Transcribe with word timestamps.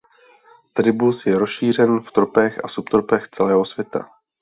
Tribus 0.73 1.25
je 1.25 1.39
rozšířen 1.39 1.99
v 1.99 2.11
tropech 2.11 2.65
a 2.65 2.67
subtropech 2.67 3.29
celého 3.37 3.65
světa. 3.65 4.09